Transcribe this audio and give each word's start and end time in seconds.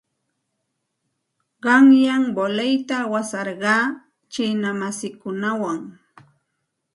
Qanyan 1.63 2.23
voleyta 2.35 2.95
awasarqaa 3.05 3.83
chiina 4.31 4.69
masiikunawan. 4.79 5.79